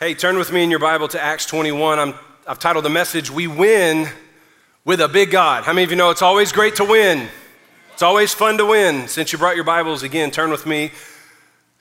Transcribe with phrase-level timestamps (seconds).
[0.00, 1.98] Hey, turn with me in your Bible to Acts 21.
[1.98, 2.14] I'm,
[2.46, 4.08] I've titled the message, We Win
[4.84, 5.64] with a Big God.
[5.64, 7.28] How many of you know it's always great to win?
[7.94, 9.08] It's always fun to win.
[9.08, 10.92] Since you brought your Bibles again, turn with me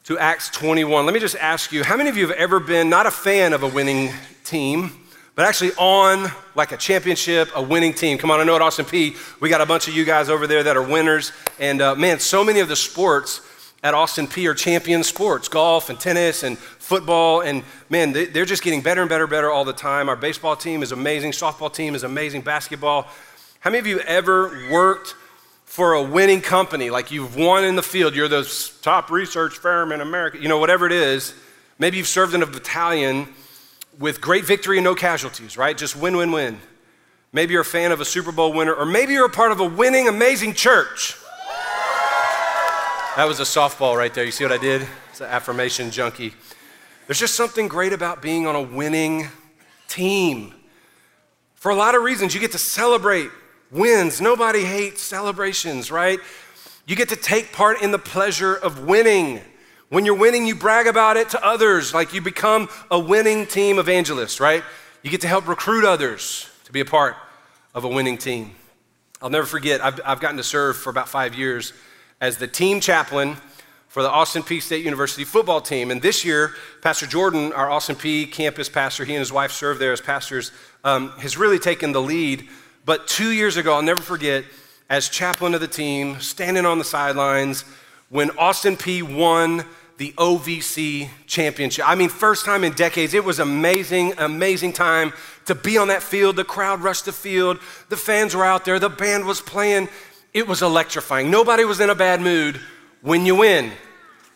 [0.06, 1.06] to Acts 21.
[1.06, 3.54] Let me just ask you, how many of you have ever been not a fan
[3.54, 4.12] of a winning
[4.44, 4.94] team,
[5.36, 8.18] but actually on like a championship, a winning team?
[8.18, 10.48] Come on, I know at Austin Peay, we got a bunch of you guys over
[10.48, 11.34] there that are winners.
[11.60, 13.42] And uh, man, so many of the sports
[13.88, 17.40] at Austin Peay are champion sports golf and tennis and football.
[17.40, 20.10] And man, they're just getting better and better, better all the time.
[20.10, 23.08] Our baseball team is amazing, softball team is amazing, basketball.
[23.62, 25.16] How many of you ever worked
[25.64, 26.90] for a winning company?
[26.90, 28.44] Like you've won in the field, you're the
[28.82, 31.34] top research firm in America, you know, whatever it is.
[31.80, 33.34] Maybe you've served in a battalion
[34.00, 35.78] with great victory and no casualties, right?
[35.78, 36.60] Just win, win, win.
[37.32, 39.62] Maybe you're a fan of a Super Bowl winner, or maybe you're a part of
[39.62, 41.16] a winning, amazing church.
[43.18, 44.24] That was a softball right there.
[44.24, 44.88] You see what I did?
[45.10, 46.36] It's an affirmation junkie.
[47.08, 49.28] There's just something great about being on a winning
[49.88, 50.54] team.
[51.56, 53.32] For a lot of reasons, you get to celebrate
[53.72, 54.22] wins.
[54.22, 56.20] Nobody hates celebrations, right?
[56.86, 59.42] You get to take part in the pleasure of winning.
[59.90, 63.80] When you're winning, you brag about it to others, like you become a winning team
[63.80, 64.64] evangelist, right?
[65.02, 67.16] You get to help recruit others to be a part
[67.74, 68.52] of a winning team.
[69.24, 71.74] I'll never forget, I've, I've gotten to serve for about five years
[72.20, 73.38] as the team chaplain
[73.88, 75.92] for the Austin Peay State University football team.
[75.92, 79.80] And this year, Pastor Jordan, our Austin Peay campus pastor, he and his wife serve
[79.80, 80.52] there as pastors,
[80.84, 82.48] um, has really taken the lead.
[82.86, 84.46] But two years ago, I'll never forget,
[84.90, 87.66] as chaplain of the team, standing on the sidelines,
[88.10, 89.66] when Austin Peay won
[89.98, 91.90] the OVC championship.
[91.90, 93.14] I mean, first time in decades.
[93.14, 95.12] It was amazing, amazing time
[95.46, 96.36] to be on that field.
[96.36, 97.60] The crowd rushed the field,
[97.90, 99.90] the fans were out there, the band was playing.
[100.38, 101.32] It was electrifying.
[101.32, 102.62] Nobody was in a bad mood
[103.02, 103.66] when you win.
[103.66, 103.74] And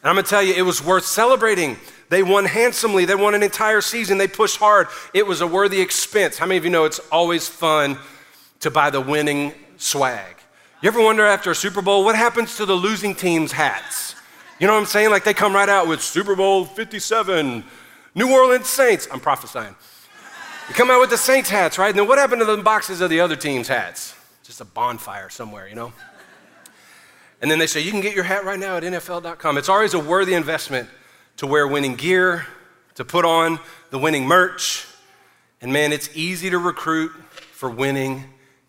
[0.03, 1.77] I'm gonna tell you, it was worth celebrating.
[2.09, 4.87] They won handsomely, they won an entire season, they pushed hard.
[5.13, 6.39] It was a worthy expense.
[6.39, 7.99] How many of you know it's always fun
[8.61, 10.37] to buy the winning swag?
[10.81, 14.15] You ever wonder after a Super Bowl, what happens to the losing team's hats?
[14.59, 15.11] You know what I'm saying?
[15.11, 17.63] Like they come right out with Super Bowl 57,
[18.15, 19.07] New Orleans Saints.
[19.11, 19.75] I'm prophesying.
[20.67, 21.89] You come out with the Saints hats, right?
[21.89, 24.15] And then what happened to the boxes of the other team's hats?
[24.51, 25.93] Just a bonfire somewhere, you know?
[27.41, 29.57] And then they say, you can get your hat right now at NFL.com.
[29.57, 30.89] It's always a worthy investment
[31.37, 32.45] to wear winning gear,
[32.95, 34.85] to put on the winning merch.
[35.61, 37.11] And man, it's easy to recruit
[37.53, 38.25] for winning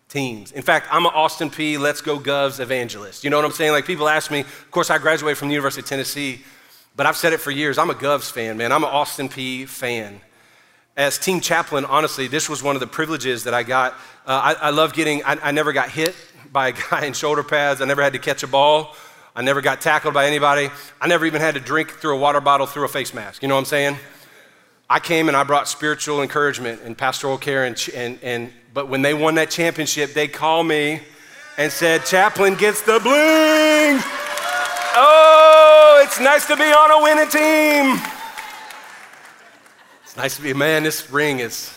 [0.08, 0.52] teams.
[0.52, 3.24] In fact, I'm an Austin Peay Let's Go Govs evangelist.
[3.24, 3.72] You know what I'm saying?
[3.72, 6.42] Like people ask me, of course, I graduated from the University of Tennessee,
[6.94, 7.76] but I've said it for years.
[7.76, 8.70] I'm a Govs fan, man.
[8.70, 10.20] I'm an Austin Peay fan
[10.96, 13.92] as team chaplain, honestly, this was one of the privileges that I got.
[14.26, 16.14] Uh, I, I, love getting, I, I, never got hit
[16.52, 17.80] by a guy in shoulder pads.
[17.80, 18.94] I never had to catch a ball.
[19.34, 20.68] I never got tackled by anybody.
[21.00, 23.42] I never even had to drink through a water bottle through a face mask.
[23.42, 23.96] You know what I'm saying?
[24.90, 27.64] I came and I brought spiritual encouragement and pastoral care.
[27.64, 31.00] And, and, and but when they won that championship, they called me
[31.56, 34.02] and said, Chaplain gets the bling.
[34.94, 38.21] Oh, it's nice to be on a winning team.
[40.12, 40.82] It's nice to be man.
[40.82, 41.72] This ring is,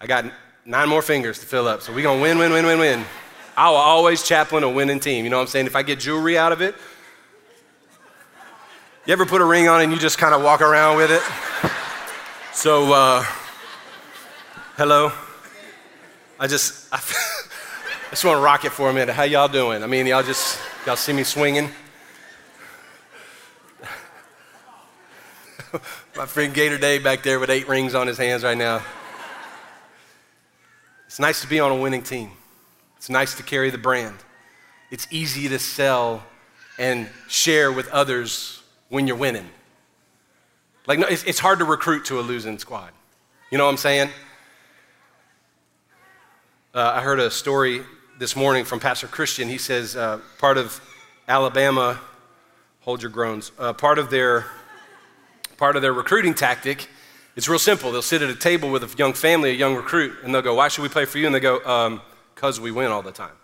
[0.00, 0.24] I got
[0.64, 1.80] nine more fingers to fill up.
[1.80, 3.04] So we're to win, win, win, win, win.
[3.56, 5.22] I will always chaplain a winning team.
[5.22, 5.66] You know what I'm saying?
[5.66, 6.74] If I get jewelry out of it,
[9.06, 11.22] you ever put a ring on and you just kind of walk around with it?
[12.52, 13.24] So, uh,
[14.76, 15.12] hello.
[16.40, 16.96] I just, I,
[18.08, 19.14] I just want to rock it for a minute.
[19.14, 19.84] How y'all doing?
[19.84, 21.70] I mean, y'all just, y'all see me swinging?
[26.16, 28.82] My friend Gator Dave back there with eight rings on his hands right now.
[31.06, 32.30] It's nice to be on a winning team.
[32.96, 34.16] It's nice to carry the brand.
[34.90, 36.22] It's easy to sell
[36.78, 39.48] and share with others when you're winning.
[40.86, 42.92] Like, no, it's, it's hard to recruit to a losing squad.
[43.50, 44.10] You know what I'm saying?
[46.74, 47.82] Uh, I heard a story
[48.18, 49.48] this morning from Pastor Christian.
[49.48, 50.80] He says uh, part of
[51.28, 51.98] Alabama,
[52.80, 54.46] hold your groans, uh, part of their
[55.56, 56.88] part of their recruiting tactic.
[57.36, 57.92] It's real simple.
[57.92, 60.54] They'll sit at a table with a young family, a young recruit, and they'll go,
[60.54, 61.26] Why should we play for you?
[61.26, 61.58] And they go,
[62.34, 63.34] Because um, we win all the time.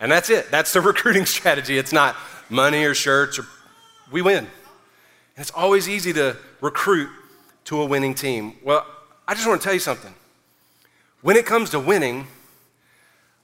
[0.00, 0.50] And that's it.
[0.50, 1.78] That's the recruiting strategy.
[1.78, 2.16] It's not
[2.50, 3.46] money or shirts, or
[4.10, 4.38] we win.
[4.38, 4.48] And
[5.36, 7.08] it's always easy to recruit
[7.64, 8.54] to a winning team.
[8.62, 8.86] Well,
[9.26, 10.14] I just want to tell you something.
[11.20, 12.26] When it comes to winning,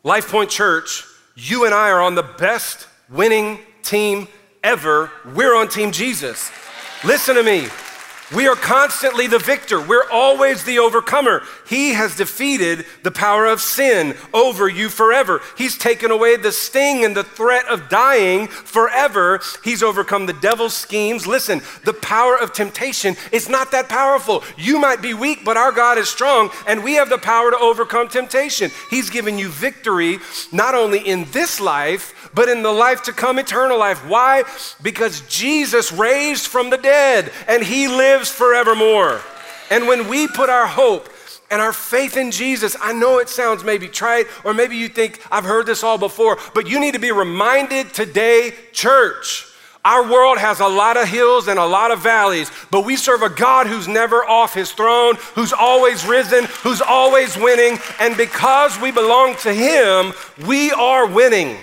[0.03, 1.05] Life Point Church,
[1.35, 4.29] you and I are on the best winning team
[4.63, 5.11] ever.
[5.35, 6.51] We're on Team Jesus.
[7.05, 7.84] Listen to me.
[8.33, 9.79] We are constantly the victor.
[9.79, 11.43] We're always the overcomer.
[11.69, 15.43] He has defeated the power of sin over you forever.
[15.59, 19.41] He's taken away the sting and the threat of dying forever.
[19.63, 21.27] He's overcome the devil's schemes.
[21.27, 24.43] Listen, the power of temptation is not that powerful.
[24.57, 27.59] You might be weak, but our God is strong, and we have the power to
[27.59, 28.71] overcome temptation.
[28.89, 30.19] He's given you victory
[30.51, 33.99] not only in this life, but in the life to come, eternal life.
[34.09, 34.45] Why?
[34.83, 39.21] Because Jesus raised from the dead and he lives forevermore.
[39.71, 41.09] And when we put our hope
[41.51, 45.21] and our faith in Jesus, I know it sounds maybe trite, or maybe you think
[45.31, 49.47] I've heard this all before, but you need to be reminded today, church.
[49.85, 53.21] Our world has a lot of hills and a lot of valleys, but we serve
[53.21, 57.79] a God who's never off his throne, who's always risen, who's always winning.
[58.01, 60.15] And because we belong to him,
[60.47, 61.59] we are winning.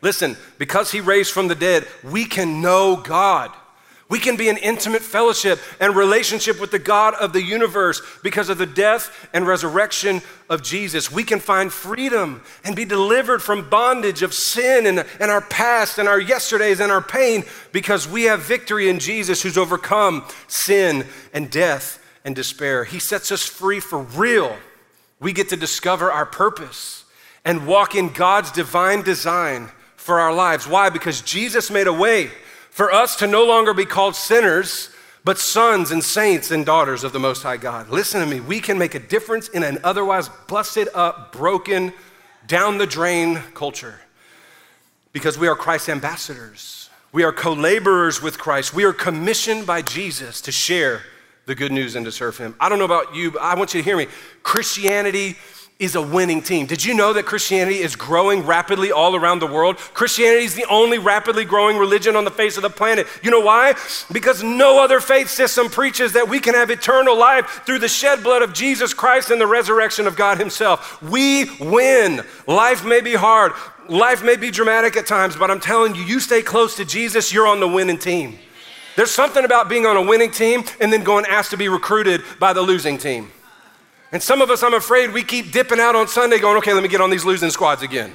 [0.00, 3.52] Listen, because he raised from the dead, we can know God.
[4.12, 8.50] We can be in intimate fellowship and relationship with the God of the universe because
[8.50, 10.20] of the death and resurrection
[10.50, 11.10] of Jesus.
[11.10, 15.96] We can find freedom and be delivered from bondage of sin and, and our past
[15.96, 21.06] and our yesterdays and our pain because we have victory in Jesus who's overcome sin
[21.32, 22.84] and death and despair.
[22.84, 24.54] He sets us free for real.
[25.20, 27.06] We get to discover our purpose
[27.46, 30.68] and walk in God's divine design for our lives.
[30.68, 30.90] Why?
[30.90, 32.30] Because Jesus made a way
[32.72, 34.88] for us to no longer be called sinners,
[35.24, 37.90] but sons and saints and daughters of the Most High God.
[37.90, 41.92] Listen to me, we can make a difference in an otherwise busted up, broken,
[42.46, 44.00] down the drain culture
[45.12, 46.88] because we are Christ's ambassadors.
[47.12, 48.72] We are co laborers with Christ.
[48.72, 51.02] We are commissioned by Jesus to share
[51.44, 52.56] the good news and to serve Him.
[52.58, 54.06] I don't know about you, but I want you to hear me.
[54.42, 55.36] Christianity
[55.82, 56.66] is a winning team.
[56.66, 59.76] Did you know that Christianity is growing rapidly all around the world?
[59.76, 63.08] Christianity is the only rapidly growing religion on the face of the planet.
[63.20, 63.74] You know why?
[64.12, 68.22] Because no other faith system preaches that we can have eternal life through the shed
[68.22, 71.02] blood of Jesus Christ and the resurrection of God Himself.
[71.02, 72.22] We win.
[72.46, 73.52] Life may be hard,
[73.88, 77.32] life may be dramatic at times, but I'm telling you, you stay close to Jesus,
[77.32, 78.38] you're on the winning team.
[78.94, 82.22] There's something about being on a winning team and then going asked to be recruited
[82.38, 83.32] by the losing team.
[84.12, 86.82] And some of us, I'm afraid, we keep dipping out on Sunday going, okay, let
[86.82, 88.14] me get on these losing squads again.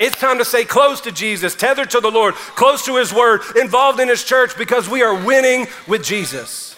[0.00, 3.42] It's time to stay close to Jesus, tethered to the Lord, close to His Word,
[3.60, 6.76] involved in His church because we are winning with Jesus.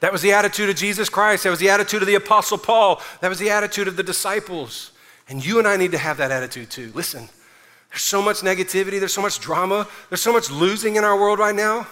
[0.00, 1.44] That was the attitude of Jesus Christ.
[1.44, 3.00] That was the attitude of the Apostle Paul.
[3.20, 4.92] That was the attitude of the disciples.
[5.28, 6.92] And you and I need to have that attitude too.
[6.94, 7.28] Listen,
[7.88, 11.38] there's so much negativity, there's so much drama, there's so much losing in our world
[11.38, 11.86] right now.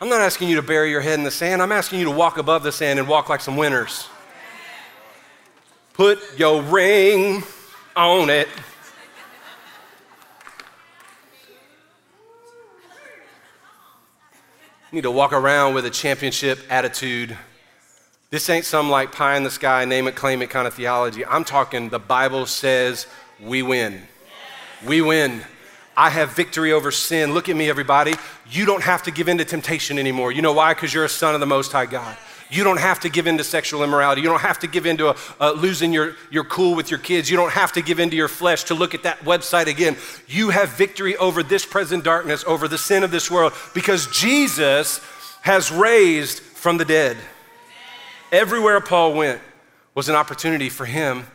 [0.00, 1.62] I'm not asking you to bury your head in the sand.
[1.62, 4.08] I'm asking you to walk above the sand and walk like some winners.
[5.94, 7.42] Put your ring
[7.96, 8.48] on it.
[14.90, 17.36] You need to walk around with a championship attitude.
[18.30, 21.24] This ain't some like pie in the sky, name it, claim it kind of theology.
[21.24, 23.06] I'm talking the Bible says
[23.40, 24.02] we win.
[24.86, 25.42] We win.
[25.96, 27.34] I have victory over sin.
[27.34, 28.14] Look at me, everybody.
[28.50, 30.32] You don't have to give in to temptation anymore.
[30.32, 30.74] You know why?
[30.74, 32.16] Because you're a son of the Most High God.
[32.50, 34.22] You don't have to give in to sexual immorality.
[34.22, 36.98] You don't have to give in to a, uh, losing your, your cool with your
[36.98, 37.30] kids.
[37.30, 39.96] You don't have to give in to your flesh to look at that website again.
[40.26, 45.00] You have victory over this present darkness, over the sin of this world, because Jesus
[45.42, 47.16] has raised from the dead.
[48.32, 49.40] Everywhere Paul went
[49.94, 51.26] was an opportunity for him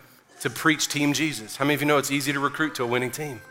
[0.41, 1.56] to preach Team Jesus.
[1.56, 3.41] How many of you know it's easy to recruit to a winning team?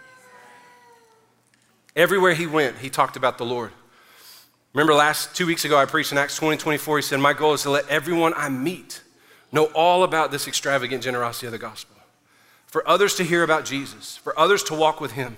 [1.97, 3.71] Everywhere he went, he talked about the Lord.
[4.75, 6.99] Remember last two weeks ago, I preached in Acts 20 24.
[6.99, 9.03] He said, My goal is to let everyone I meet
[9.53, 11.97] know all about this extravagant generosity of the gospel.
[12.67, 15.37] For others to hear about Jesus, for others to walk with him,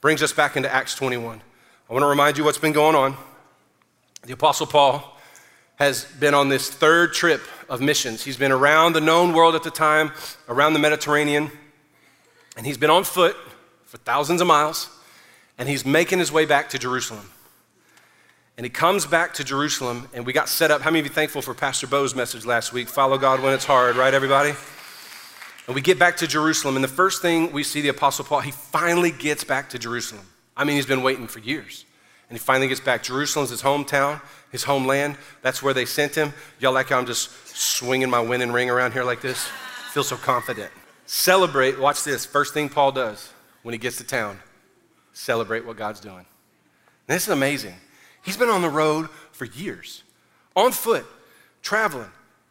[0.00, 1.42] brings us back into Acts 21.
[1.90, 3.16] I want to remind you what's been going on.
[4.22, 5.18] The Apostle Paul
[5.76, 8.24] has been on this third trip of missions.
[8.24, 10.12] He's been around the known world at the time,
[10.48, 11.50] around the Mediterranean,
[12.56, 13.36] and he's been on foot
[13.84, 14.88] for thousands of miles,
[15.58, 17.29] and he's making his way back to Jerusalem.
[18.60, 20.82] And he comes back to Jerusalem, and we got set up.
[20.82, 22.90] How many of you thankful for Pastor Bo's message last week?
[22.90, 24.52] Follow God when it's hard, right, everybody?
[25.66, 28.40] And we get back to Jerusalem, and the first thing we see the Apostle Paul,
[28.40, 30.26] he finally gets back to Jerusalem.
[30.58, 31.86] I mean, he's been waiting for years.
[32.28, 33.02] And he finally gets back.
[33.02, 34.20] Jerusalem's his hometown,
[34.52, 35.16] his homeland.
[35.40, 36.34] That's where they sent him.
[36.58, 39.48] Y'all like how I'm just swinging my winning ring around here like this?
[39.94, 40.70] Feel so confident.
[41.06, 42.26] Celebrate, watch this.
[42.26, 44.38] First thing Paul does when he gets to town
[45.14, 46.18] celebrate what God's doing.
[46.18, 46.26] And
[47.06, 47.76] this is amazing.
[48.22, 50.02] He's been on the road for years,
[50.54, 51.06] on foot,
[51.62, 52.10] traveling,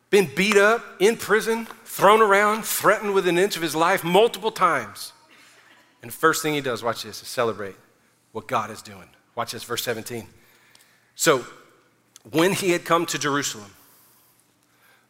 [0.09, 4.51] been beat up, in prison, thrown around, threatened with an inch of his life multiple
[4.51, 5.13] times.
[6.01, 7.75] And the first thing he does, watch this, is celebrate
[8.31, 9.07] what God is doing.
[9.35, 10.25] Watch this, verse 17.
[11.15, 11.45] So
[12.31, 13.73] when he had come to Jerusalem,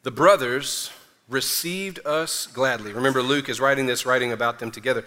[0.03, 0.91] the brothers
[1.27, 2.91] received us gladly.
[2.91, 5.05] Remember, Luke is writing this, writing about them together.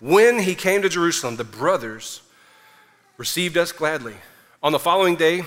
[0.00, 2.22] When he came to Jerusalem, the brothers
[3.16, 4.14] received us gladly.
[4.64, 5.42] On the following day,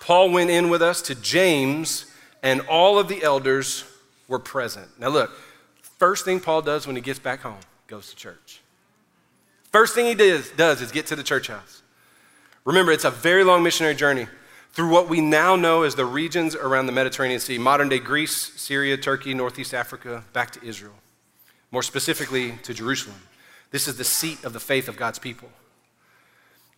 [0.00, 2.06] Paul went in with us to James,
[2.42, 3.84] and all of the elders
[4.28, 4.88] were present.
[4.98, 5.30] Now, look,
[5.98, 8.62] first thing Paul does when he gets back home, goes to church.
[9.72, 11.82] First thing he does, does is get to the church house.
[12.64, 14.26] Remember, it's a very long missionary journey
[14.72, 18.54] through what we now know as the regions around the Mediterranean Sea modern day Greece,
[18.56, 20.94] Syria, Turkey, Northeast Africa, back to Israel,
[21.70, 23.20] more specifically to Jerusalem.
[23.70, 25.50] This is the seat of the faith of God's people.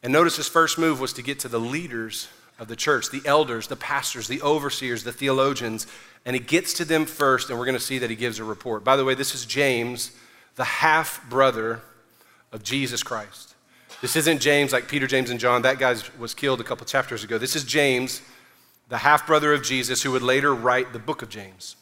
[0.04, 3.22] And notice his first move was to get to the leaders of the church, the
[3.24, 5.86] elders, the pastors, the overseers, the theologians,
[6.26, 8.44] and he gets to them first, and we're going to see that he gives a
[8.44, 8.84] report.
[8.84, 10.12] By the way, this is James,
[10.56, 11.80] the half brother
[12.52, 13.54] of Jesus Christ.
[14.02, 15.62] This isn't James like Peter, James, and John.
[15.62, 17.38] That guy was killed a couple chapters ago.
[17.38, 18.20] This is James,
[18.90, 21.76] the half brother of Jesus, who would later write the book of James.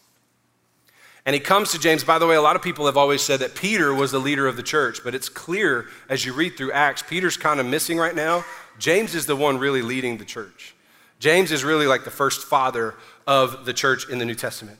[1.24, 2.02] And he comes to James.
[2.02, 4.48] By the way, a lot of people have always said that Peter was the leader
[4.48, 7.98] of the church, but it's clear as you read through Acts, Peter's kind of missing
[7.98, 8.44] right now.
[8.78, 10.74] James is the one really leading the church.
[11.20, 12.94] James is really like the first father
[13.26, 14.78] of the church in the New Testament.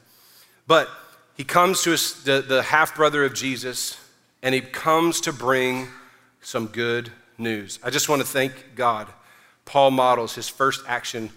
[0.66, 0.88] But
[1.36, 3.96] he comes to us, the, the half brother of Jesus,
[4.42, 5.86] and he comes to bring
[6.40, 7.78] some good news.
[7.84, 9.06] I just want to thank God.
[9.64, 11.30] Paul models his first action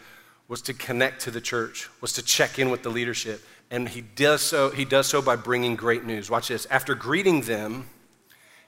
[0.48, 3.42] was to connect to the church, was to check in with the leadership.
[3.72, 6.30] And he does so, he does so by bringing great news.
[6.30, 6.66] Watch this.
[6.68, 7.90] After greeting them,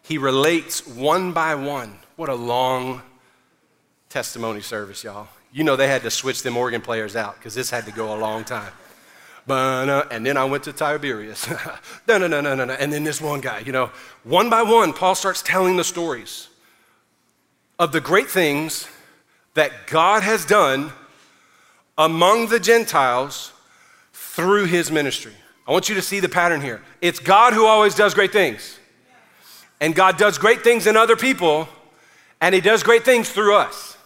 [0.01, 1.99] he relates one by one.
[2.15, 3.01] What a long
[4.09, 5.27] testimony service, y'all.
[5.51, 8.15] You know they had to switch them organ players out because this had to go
[8.15, 8.71] a long time.
[9.49, 11.47] Uh, and then I went to Tiberias.
[12.07, 12.73] no, no, no, no, no, no.
[12.73, 13.91] And then this one guy, you know,
[14.23, 16.49] one by one, Paul starts telling the stories
[17.79, 18.87] of the great things
[19.53, 20.91] that God has done
[21.97, 23.53] among the Gentiles
[24.37, 25.33] through his ministry.
[25.67, 26.79] I want you to see the pattern here.
[27.01, 28.77] It's God who always does great things.
[29.81, 31.67] And God does great things in other people,
[32.39, 33.97] and he does great things through us.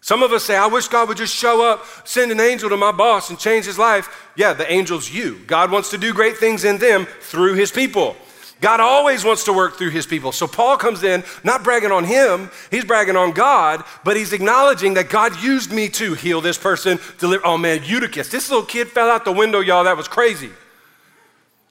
[0.00, 2.76] Some of us say, I wish God would just show up, send an angel to
[2.76, 4.28] my boss and change his life.
[4.34, 5.38] Yeah, the angel's you.
[5.46, 8.16] God wants to do great things in them through his people.
[8.60, 10.32] God always wants to work through his people.
[10.32, 14.94] So Paul comes in, not bragging on him, he's bragging on God, but he's acknowledging
[14.94, 17.46] that God used me to heal this person, deliver.
[17.46, 19.84] Oh man, Eutychus, this little kid fell out the window, y'all.
[19.84, 20.50] That was crazy.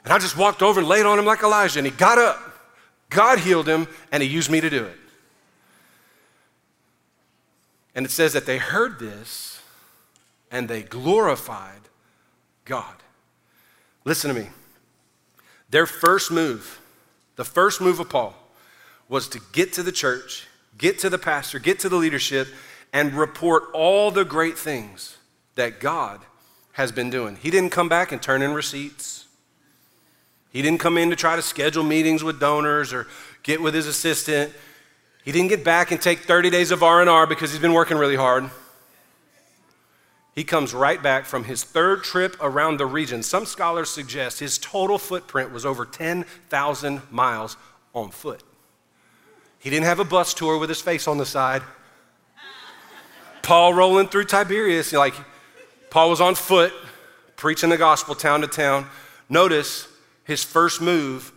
[0.03, 2.39] And I just walked over and laid on him like Elijah, and he got up.
[3.09, 4.97] God healed him, and he used me to do it.
[7.95, 9.61] And it says that they heard this
[10.51, 11.81] and they glorified
[12.65, 12.95] God.
[14.05, 14.47] Listen to me.
[15.69, 16.78] Their first move,
[17.39, 18.35] the first move of Paul,
[19.07, 20.45] was to get to the church,
[20.77, 22.49] get to the pastor, get to the leadership,
[22.91, 25.15] and report all the great things
[25.55, 26.19] that God
[26.73, 27.37] has been doing.
[27.37, 29.25] He didn't come back and turn in receipts.
[30.51, 33.07] He didn't come in to try to schedule meetings with donors or
[33.41, 34.51] get with his assistant.
[35.23, 38.17] He didn't get back and take 30 days of R&R because he's been working really
[38.17, 38.49] hard.
[40.35, 43.23] He comes right back from his third trip around the region.
[43.23, 47.57] Some scholars suggest his total footprint was over 10,000 miles
[47.93, 48.43] on foot.
[49.57, 51.61] He didn't have a bus tour with his face on the side.
[53.41, 55.15] Paul rolling through Tiberias, like
[55.89, 56.71] Paul was on foot,
[57.35, 58.87] preaching the gospel town to town.
[59.27, 59.87] Notice
[60.23, 61.33] his first move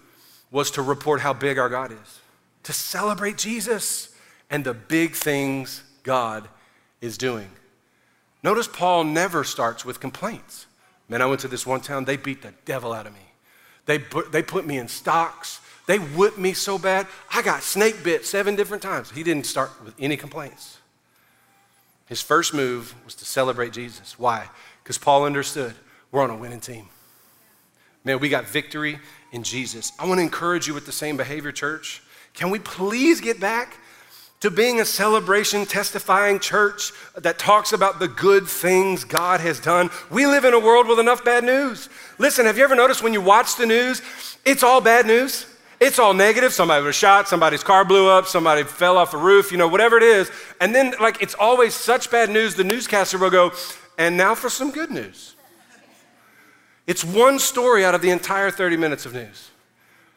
[0.50, 2.20] was to report how big our God is
[2.62, 4.14] to celebrate Jesus
[4.50, 6.48] and the big things God
[7.00, 7.50] is doing.
[8.42, 10.66] Notice Paul never starts with complaints.
[11.08, 13.20] Man, I went to this one town, they beat the devil out of me.
[13.86, 15.60] They put, they put me in stocks.
[15.86, 19.10] They whipped me so bad, I got snake bit seven different times.
[19.10, 20.78] He didn't start with any complaints.
[22.06, 24.18] His first move was to celebrate Jesus.
[24.18, 24.48] Why?
[24.82, 25.74] Because Paul understood
[26.10, 26.88] we're on a winning team.
[28.04, 28.98] Man, we got victory
[29.32, 29.92] in Jesus.
[29.98, 32.02] I want to encourage you with the same behavior, church.
[32.34, 33.76] Can we please get back
[34.42, 39.88] to being a celebration, testifying church that talks about the good things God has done?
[40.10, 41.88] We live in a world with enough bad news.
[42.18, 44.02] Listen, have you ever noticed when you watch the news,
[44.44, 45.46] it's all bad news?
[45.78, 46.52] It's all negative.
[46.52, 49.96] Somebody was shot, somebody's car blew up, somebody fell off a roof, you know, whatever
[49.96, 50.28] it is.
[50.60, 53.52] And then, like, it's always such bad news, the newscaster will go,
[53.96, 55.36] and now for some good news.
[56.88, 59.51] It's one story out of the entire 30 minutes of news.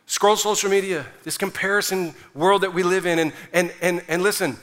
[0.07, 3.19] Scroll social media, this comparison world that we live in.
[3.19, 4.57] And, and, and, and listen,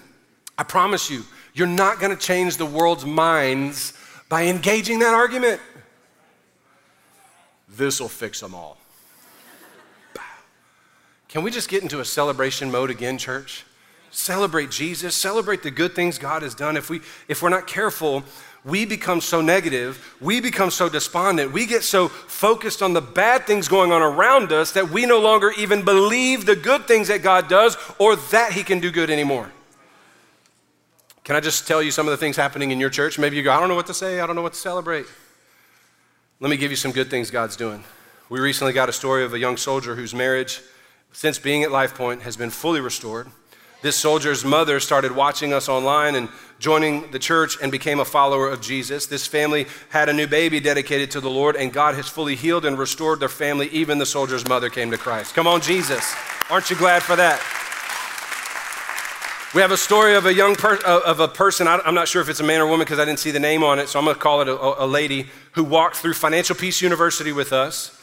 [0.56, 3.92] I promise you, you're not going to change the world's minds
[4.28, 5.60] by engaging that argument.
[7.68, 8.78] This will fix them all.
[11.28, 13.64] Can we just get into a celebration mode again, church?
[14.10, 16.76] Celebrate Jesus, celebrate the good things God has done.
[16.76, 18.22] If, we, if we're not careful,
[18.64, 23.44] we become so negative, we become so despondent, we get so focused on the bad
[23.46, 27.22] things going on around us that we no longer even believe the good things that
[27.22, 29.50] God does or that He can do good anymore.
[31.24, 33.18] Can I just tell you some of the things happening in your church?
[33.18, 35.06] Maybe you go, I don't know what to say, I don't know what to celebrate.
[36.38, 37.82] Let me give you some good things God's doing.
[38.28, 40.60] We recently got a story of a young soldier whose marriage,
[41.12, 43.28] since being at Life Point, has been fully restored.
[43.82, 46.28] This soldier's mother started watching us online and
[46.60, 49.06] joining the church and became a follower of Jesus.
[49.06, 52.64] This family had a new baby dedicated to the Lord, and God has fully healed
[52.64, 53.68] and restored their family.
[53.70, 55.34] Even the soldier's mother came to Christ.
[55.34, 56.14] Come on, Jesus.
[56.48, 57.40] Aren't you glad for that?
[59.52, 61.66] We have a story of a young per- uh, of a person.
[61.66, 63.64] I'm not sure if it's a man or woman because I didn't see the name
[63.64, 66.54] on it, so I'm going to call it a, a lady who walked through Financial
[66.56, 67.98] Peace University with us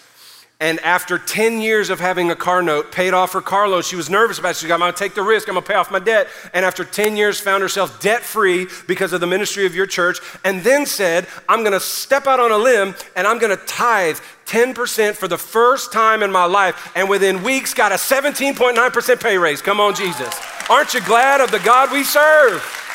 [0.62, 3.82] and after 10 years of having a car note, paid off her car loan.
[3.82, 4.56] She was nervous about it.
[4.58, 5.48] She said, I'm going to take the risk.
[5.48, 6.28] I'm going to pay off my debt.
[6.54, 10.20] And after 10 years, found herself debt free because of the ministry of your church.
[10.44, 13.66] And then said, I'm going to step out on a limb and I'm going to
[13.66, 16.92] tithe 10% for the first time in my life.
[16.94, 19.62] And within weeks, got a 17.9% pay raise.
[19.62, 20.34] Come on, Jesus.
[20.70, 22.89] Aren't you glad of the God we serve?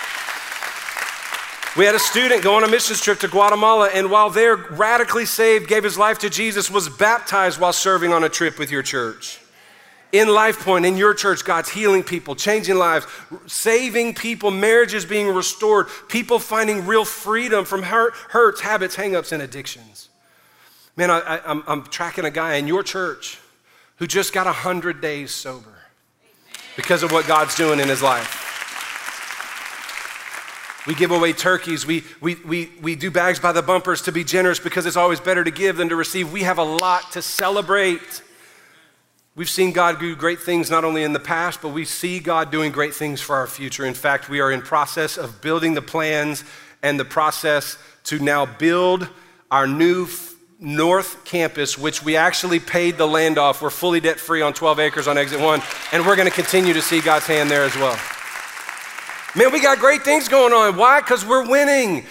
[1.76, 5.26] We had a student go on a missions trip to Guatemala, and while there, radically
[5.26, 8.84] saved, gave his life to Jesus, was baptized while serving on a trip with your
[8.84, 9.40] church.
[10.12, 13.08] In Life Point, in your church, God's healing people, changing lives,
[13.46, 19.42] saving people, marriages being restored, people finding real freedom from hurt, hurts, habits, hangups, and
[19.42, 20.10] addictions.
[20.96, 23.40] Man, I, am tracking a guy in your church
[23.96, 25.74] who just got 100 days sober
[26.76, 28.53] because of what God's doing in his life.
[30.86, 31.86] We give away turkeys.
[31.86, 35.18] We, we, we, we do bags by the bumpers to be generous because it's always
[35.18, 36.30] better to give than to receive.
[36.30, 38.22] We have a lot to celebrate.
[39.34, 42.50] We've seen God do great things not only in the past, but we see God
[42.50, 43.86] doing great things for our future.
[43.86, 46.44] In fact, we are in process of building the plans
[46.82, 49.08] and the process to now build
[49.50, 50.06] our new
[50.60, 53.62] North Campus, which we actually paid the land off.
[53.62, 55.62] We're fully debt free on 12 acres on exit one,
[55.92, 57.98] and we're going to continue to see God's hand there as well.
[59.36, 60.76] Man, we got great things going on.
[60.76, 61.00] Why?
[61.00, 62.04] Because we're winning.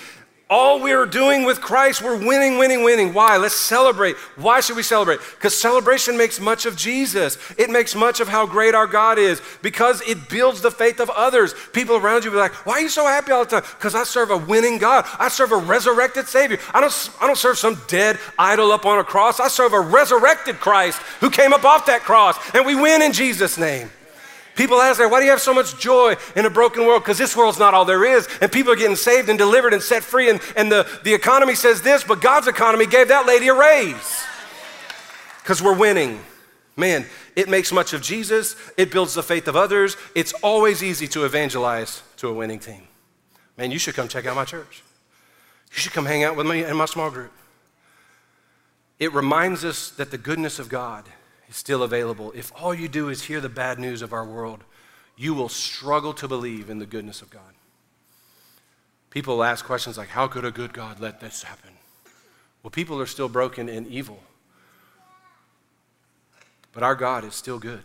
[0.50, 3.14] All we're doing with Christ, we're winning, winning, winning.
[3.14, 3.38] Why?
[3.38, 4.18] Let's celebrate.
[4.36, 5.20] Why should we celebrate?
[5.36, 7.38] Because celebration makes much of Jesus.
[7.58, 11.10] It makes much of how great our God is because it builds the faith of
[11.10, 11.56] others.
[11.72, 13.70] People around you be like, why are you so happy all the time?
[13.78, 15.06] Because I serve a winning God.
[15.18, 16.60] I serve a resurrected Savior.
[16.74, 19.40] I don't, I don't serve some dead idol up on a cross.
[19.40, 23.14] I serve a resurrected Christ who came up off that cross, and we win in
[23.14, 23.90] Jesus' name.
[24.56, 27.04] People ask why do you have so much joy in a broken world?
[27.04, 28.28] Because this world's not all there is.
[28.42, 30.30] And people are getting saved and delivered and set free.
[30.30, 34.24] And, and the, the economy says this, but God's economy gave that lady a raise.
[35.42, 36.20] Because we're winning.
[36.76, 38.56] Man, it makes much of Jesus.
[38.78, 39.98] It builds the faith of others.
[40.16, 42.88] It's always easy to evangelize to a winning team.
[43.58, 44.84] Man, you should come check out my church.
[45.72, 47.32] You should come hang out with me in my small group.
[49.00, 51.06] It reminds us that the goodness of God
[51.54, 52.32] is still available.
[52.36, 54.64] If all you do is hear the bad news of our world,
[55.16, 57.54] you will struggle to believe in the goodness of God.
[59.12, 61.70] People ask questions like, How could a good God let this happen?
[62.64, 64.20] Well, people are still broken and evil.
[66.72, 67.84] But our God is still good.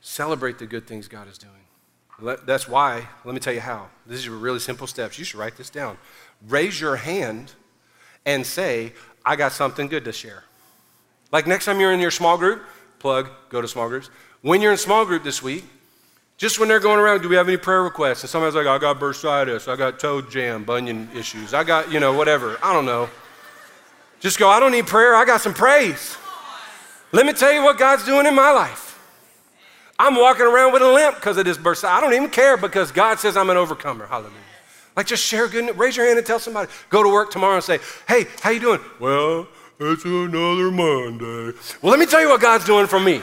[0.00, 2.38] Celebrate the good things God is doing.
[2.46, 3.88] That's why, let me tell you how.
[4.06, 5.18] These are really simple steps.
[5.18, 5.98] You should write this down.
[6.48, 7.52] Raise your hand
[8.24, 10.44] and say, I got something good to share.
[11.32, 12.62] Like next time you're in your small group,
[12.98, 14.10] plug, go to small groups.
[14.42, 15.64] When you're in small group this week,
[16.36, 18.22] just when they're going around, do we have any prayer requests?
[18.22, 22.00] And somebody's like, I got bursitis, I got toe jam, bunion issues, I got, you
[22.00, 22.58] know, whatever.
[22.62, 23.10] I don't know.
[24.20, 26.16] Just go, I don't need prayer, I got some praise.
[27.12, 28.86] Let me tell you what God's doing in my life.
[29.98, 31.90] I'm walking around with a limp because of this bursitis.
[31.90, 34.06] I don't even care because God says I'm an overcomer.
[34.06, 34.32] Hallelujah.
[34.96, 35.76] Like just share good news.
[35.76, 36.70] Raise your hand and tell somebody.
[36.88, 38.80] Go to work tomorrow and say, hey, how you doing?
[38.98, 39.46] Well,
[39.80, 41.58] it's another Monday.
[41.80, 43.22] Well, let me tell you what God's doing for me.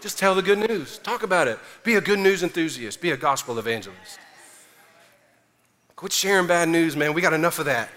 [0.00, 0.98] Just tell the good news.
[0.98, 1.58] Talk about it.
[1.84, 3.00] Be a good news enthusiast.
[3.00, 4.18] Be a gospel evangelist.
[5.94, 7.14] Quit sharing bad news, man.
[7.14, 7.88] We got enough of that.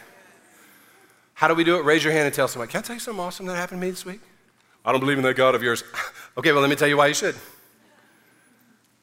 [1.34, 1.84] How do we do it?
[1.84, 3.88] Raise your hand and tell somebody, Can I tell you something awesome that happened to
[3.88, 4.22] me this week?
[4.86, 5.84] I don't believe in that God of yours.
[6.38, 7.36] okay, well, let me tell you why you should.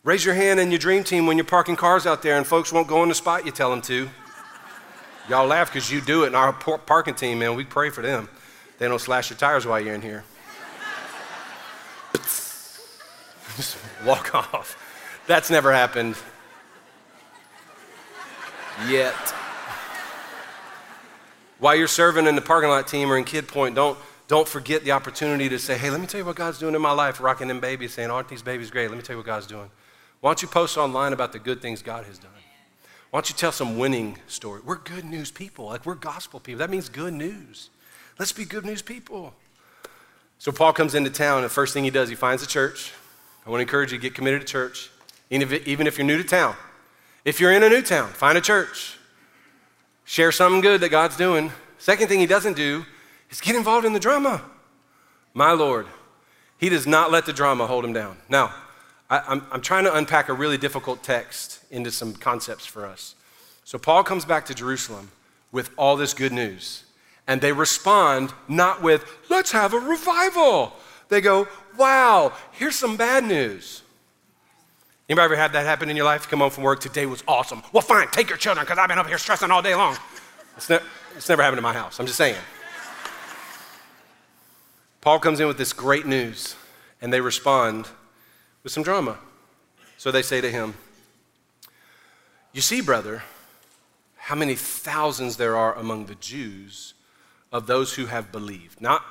[0.05, 2.73] Raise your hand in your dream team when you're parking cars out there and folks
[2.73, 4.09] won't go in the spot you tell them to.
[5.29, 7.57] Y'all laugh because you do it in our parking team, man.
[7.57, 8.29] We pray for them.
[8.83, 10.25] They don't slash your tires while you're in here.
[13.57, 14.77] Just walk off.
[15.29, 16.17] That's never happened
[18.89, 19.15] yet.
[21.61, 24.83] While you're serving in the parking lot team or in Kid Point, don't, don't forget
[24.83, 27.21] the opportunity to say, hey, let me tell you what God's doing in my life,
[27.21, 28.89] rocking them babies, saying, aren't these babies great?
[28.89, 29.71] Let me tell you what God's doing.
[30.23, 32.33] Why don't you post online about the good things God has done?
[33.13, 34.61] Why don't you tell some winning story?
[34.65, 35.67] We're good news people.
[35.67, 36.59] Like we're gospel people.
[36.59, 37.71] That means good news.
[38.19, 39.35] Let's be good news people.
[40.39, 42.93] So Paul comes into town, and the first thing he does, he finds a church.
[43.47, 44.91] I want to encourage you to get committed to church,
[45.31, 46.57] even if you're new to town.
[47.25, 48.99] If you're in a new town, find a church.
[50.05, 51.53] Share something good that God's doing.
[51.79, 52.85] Second thing he doesn't do
[53.31, 54.43] is get involved in the drama.
[55.35, 55.87] My Lord,
[56.59, 58.17] he does not let the drama hold him down.
[58.29, 58.55] Now,
[59.09, 63.15] I, am trying to unpack a really difficult text into some concepts for us.
[63.65, 65.11] So, Paul comes back to Jerusalem
[65.51, 66.82] with all this good news,
[67.27, 70.73] and they respond not with, let's have a revival.
[71.09, 73.83] They go, wow, here's some bad news.
[75.09, 76.29] Anybody ever had that happen in your life?
[76.29, 77.63] Come home from work, today was awesome.
[77.73, 79.97] Well, fine, take your children, because I've been up here stressing all day long.
[80.57, 80.81] It's, ne-
[81.17, 82.37] it's never happened in my house, I'm just saying.
[85.01, 86.57] Paul comes in with this great news,
[87.01, 87.89] and they respond
[88.63, 89.19] with some drama.
[89.99, 90.75] So they say to him,
[92.53, 93.23] You see, brother,
[94.17, 96.95] how many thousands there are among the Jews
[97.53, 98.81] of those who have believed.
[98.81, 99.05] Not,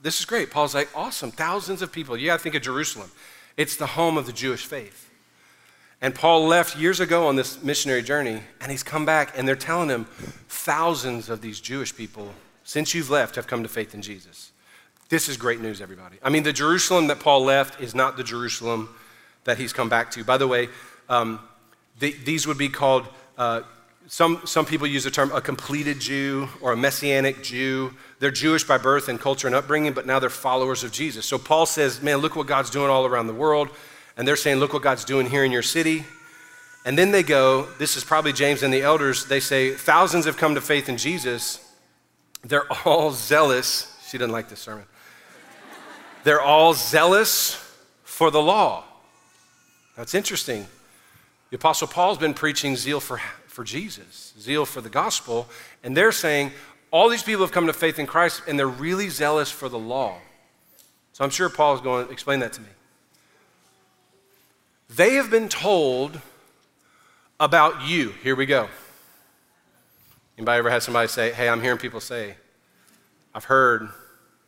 [0.00, 0.50] this is great.
[0.50, 2.16] Paul's like, awesome, thousands of people.
[2.16, 3.10] You got to think of Jerusalem.
[3.56, 5.10] It's the home of the Jewish faith.
[6.00, 9.56] And Paul left years ago on this missionary journey, and he's come back, and they're
[9.56, 10.04] telling him
[10.48, 12.32] thousands of these Jewish people,
[12.62, 14.52] since you've left, have come to faith in Jesus.
[15.08, 16.18] This is great news, everybody.
[16.22, 18.94] I mean, the Jerusalem that Paul left is not the Jerusalem
[19.44, 20.22] that he's come back to.
[20.22, 20.68] By the way,
[21.08, 21.40] um,
[21.98, 23.62] the, these would be called, uh,
[24.08, 27.92] some, some people use the term a completed Jew or a messianic Jew.
[28.18, 31.26] They're Jewish by birth and culture and upbringing, but now they're followers of Jesus.
[31.26, 33.68] So Paul says, man, look what God's doing all around the world.
[34.16, 36.04] And they're saying, look what God's doing here in your city.
[36.86, 40.38] And then they go, this is probably James and the elders, they say, thousands have
[40.38, 41.64] come to faith in Jesus.
[42.42, 43.94] They're all zealous.
[44.08, 44.86] She doesn't like this sermon.
[46.24, 47.54] They're all zealous
[48.04, 48.84] for the law.
[49.96, 50.66] That's interesting.
[51.50, 53.20] The Apostle Paul's been preaching zeal for,
[53.58, 55.48] for Jesus, zeal for the gospel,
[55.82, 56.52] and they're saying
[56.92, 59.76] all these people have come to faith in Christ and they're really zealous for the
[59.76, 60.16] law.
[61.12, 62.68] So I'm sure Paul is going to explain that to me.
[64.94, 66.20] They have been told
[67.40, 68.10] about you.
[68.22, 68.68] Here we go.
[70.38, 72.36] Anybody ever had somebody say, Hey, I'm hearing people say,
[73.34, 73.88] I've heard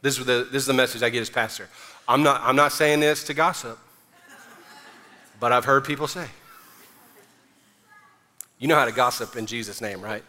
[0.02, 1.68] this is the, this is the message I get as pastor.
[2.06, 3.76] I'm not, I'm not saying this to gossip,
[5.40, 6.28] but I've heard people say.
[8.60, 10.22] You know how to gossip in Jesus' name, right?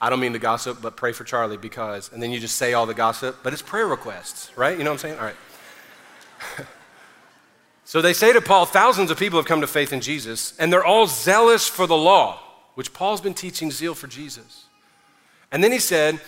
[0.00, 2.72] I don't mean to gossip, but pray for Charlie because, and then you just say
[2.72, 4.76] all the gossip, but it's prayer requests, right?
[4.76, 5.18] You know what I'm saying?
[5.18, 5.36] All right.
[7.84, 10.72] so they say to Paul, thousands of people have come to faith in Jesus, and
[10.72, 12.40] they're all zealous for the law,
[12.74, 14.64] which Paul's been teaching zeal for Jesus.
[15.52, 16.20] And then he said,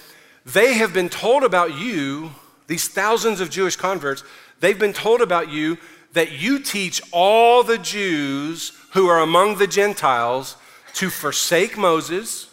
[0.44, 2.30] they have been told about you
[2.66, 4.22] these thousands of Jewish converts,
[4.60, 5.78] they've been told about you
[6.12, 10.56] that you teach all the Jews who are among the Gentiles
[10.98, 12.48] to forsake Moses,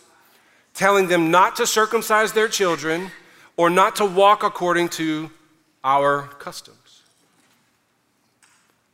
[0.75, 3.09] telling them not to circumcise their children
[3.57, 5.31] or not to walk according to
[5.83, 7.01] our customs.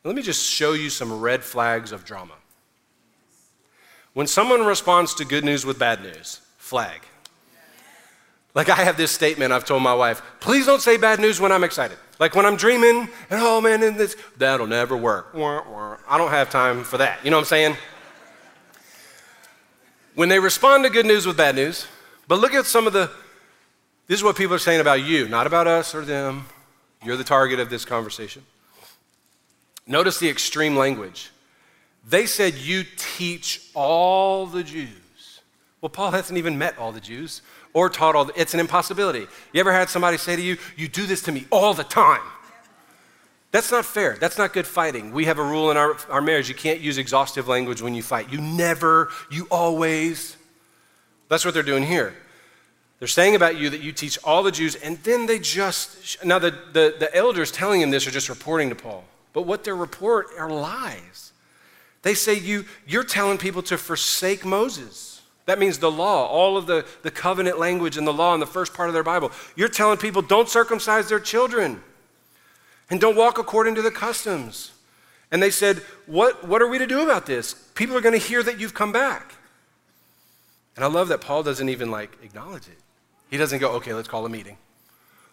[0.05, 2.35] Let me just show you some red flags of drama.
[4.13, 7.01] When someone responds to good news with bad news, flag.
[8.55, 11.51] Like I have this statement I've told my wife, please don't say bad news when
[11.51, 11.97] I'm excited.
[12.19, 15.35] Like when I'm dreaming and oh man, and this, that'll never work.
[15.35, 17.19] I don't have time for that.
[17.25, 17.75] You know what I'm saying?
[20.15, 21.87] When they respond to good news with bad news,
[22.27, 23.09] but look at some of the,
[24.07, 26.45] this is what people are saying about you, not about us or them.
[27.03, 28.43] You're the target of this conversation.
[29.87, 31.31] Notice the extreme language.
[32.07, 34.87] They said, You teach all the Jews.
[35.81, 37.41] Well, Paul hasn't even met all the Jews
[37.73, 39.27] or taught all the, it's an impossibility.
[39.53, 42.21] You ever had somebody say to you, You do this to me all the time?
[43.51, 44.17] That's not fair.
[44.19, 45.11] That's not good fighting.
[45.11, 48.01] We have a rule in our, our marriage you can't use exhaustive language when you
[48.01, 48.31] fight.
[48.31, 50.37] You never, you always.
[51.27, 52.15] That's what they're doing here.
[52.99, 56.39] They're saying about you that you teach all the Jews, and then they just, now
[56.39, 59.03] the, the, the elders telling him this are just reporting to Paul.
[59.33, 61.33] But what they report are lies.
[62.03, 65.21] They say you, you're telling people to forsake Moses.
[65.45, 68.45] That means the law, all of the, the covenant language and the law in the
[68.45, 69.31] first part of their Bible.
[69.55, 71.81] You're telling people don't circumcise their children
[72.91, 74.73] and don't walk according to the customs.
[75.31, 77.53] And they said, What, what are we to do about this?
[77.73, 79.33] People are going to hear that you've come back.
[80.75, 82.77] And I love that Paul doesn't even like acknowledge it.
[83.29, 84.57] He doesn't go, okay, let's call a meeting.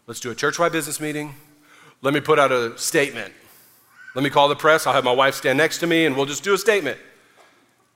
[0.07, 1.35] Let's do a church-wide business meeting.
[2.01, 3.33] Let me put out a statement.
[4.15, 4.87] Let me call the press.
[4.87, 6.99] I'll have my wife stand next to me and we'll just do a statement.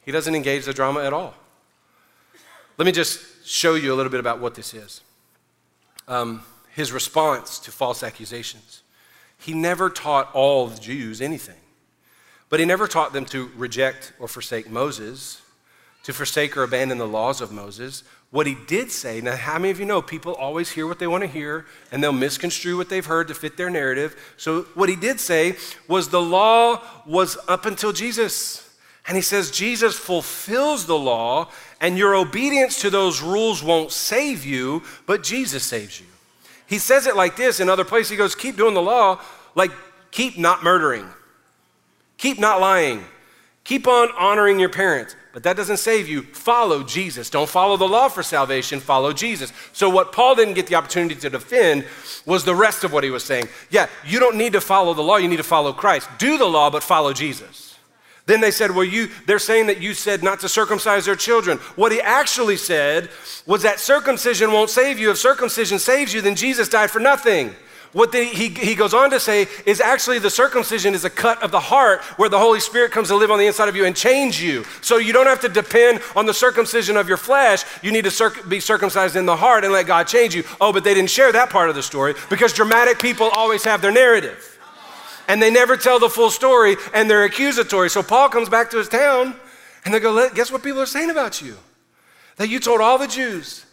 [0.04, 1.34] He doesn't engage the drama at all.
[2.78, 5.00] Let me just show you a little bit about what this is.
[6.08, 6.42] Um,
[6.74, 8.81] his response to false accusations.
[9.42, 11.58] He never taught all the Jews anything,
[12.48, 15.42] but he never taught them to reject or forsake Moses,
[16.04, 18.04] to forsake or abandon the laws of Moses.
[18.30, 21.08] What he did say, now, how many of you know people always hear what they
[21.08, 24.14] want to hear and they'll misconstrue what they've heard to fit their narrative?
[24.36, 25.56] So, what he did say
[25.88, 28.68] was the law was up until Jesus.
[29.08, 31.50] And he says Jesus fulfills the law,
[31.80, 36.06] and your obedience to those rules won't save you, but Jesus saves you.
[36.66, 38.10] He says it like this in other places.
[38.10, 39.20] He goes, Keep doing the law,
[39.54, 39.70] like
[40.10, 41.08] keep not murdering,
[42.16, 43.04] keep not lying,
[43.64, 46.22] keep on honoring your parents but that doesn't save you.
[46.22, 47.30] Follow Jesus.
[47.30, 49.52] Don't follow the law for salvation, follow Jesus.
[49.72, 51.86] So, what Paul didn't get the opportunity to defend
[52.26, 53.48] was the rest of what he was saying.
[53.70, 56.08] Yeah, you don't need to follow the law, you need to follow Christ.
[56.18, 57.61] Do the law, but follow Jesus.
[58.26, 61.58] Then they said, Well, you, they're saying that you said not to circumcise their children.
[61.76, 63.10] What he actually said
[63.46, 65.10] was that circumcision won't save you.
[65.10, 67.54] If circumcision saves you, then Jesus died for nothing.
[67.92, 71.50] What he, he goes on to say is actually the circumcision is a cut of
[71.50, 73.94] the heart where the Holy Spirit comes to live on the inside of you and
[73.94, 74.64] change you.
[74.80, 77.64] So you don't have to depend on the circumcision of your flesh.
[77.82, 80.42] You need to circ- be circumcised in the heart and let God change you.
[80.58, 83.82] Oh, but they didn't share that part of the story because dramatic people always have
[83.82, 84.51] their narrative.
[85.32, 87.88] And they never tell the full story and they're accusatory.
[87.88, 89.34] So Paul comes back to his town
[89.82, 91.56] and they go, Guess what people are saying about you?
[92.36, 93.64] That you told all the Jews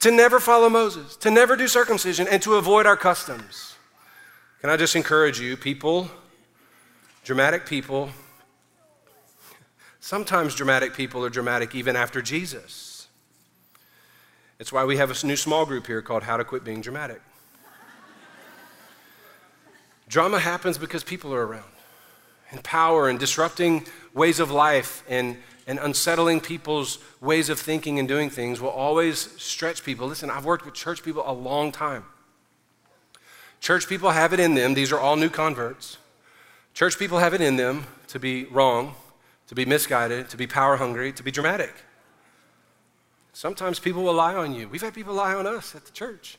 [0.00, 3.74] to never follow Moses, to never do circumcision, and to avoid our customs.
[4.62, 6.10] Can I just encourage you, people,
[7.24, 8.08] dramatic people,
[10.00, 13.08] sometimes dramatic people are dramatic even after Jesus.
[14.58, 17.20] It's why we have a new small group here called How to Quit Being Dramatic.
[20.08, 21.64] Drama happens because people are around,
[22.50, 28.06] and power, and disrupting ways of life, and and unsettling people's ways of thinking and
[28.06, 30.06] doing things will always stretch people.
[30.06, 32.04] Listen, I've worked with church people a long time.
[33.60, 35.98] Church people have it in them, these are all new converts.
[36.72, 38.94] Church people have it in them to be wrong,
[39.48, 41.74] to be misguided, to be power hungry, to be dramatic.
[43.32, 44.68] Sometimes people will lie on you.
[44.68, 46.38] We've had people lie on us at the church.